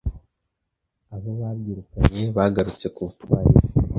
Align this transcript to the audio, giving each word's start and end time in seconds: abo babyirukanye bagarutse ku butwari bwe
abo 1.13 1.29
babyirukanye 1.39 2.23
bagarutse 2.35 2.85
ku 2.93 2.99
butwari 3.07 3.49
bwe 3.55 3.63